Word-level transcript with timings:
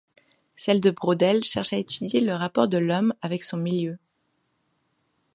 Celle 0.55 0.81
de 0.81 0.89
Braudel 0.89 1.43
cherche 1.43 1.73
à 1.73 1.77
étudier 1.77 2.21
le 2.21 2.33
rapport 2.33 2.67
de 2.67 2.79
l’homme 2.79 3.13
avec 3.21 3.43
son 3.43 3.57
milieu. 3.57 3.99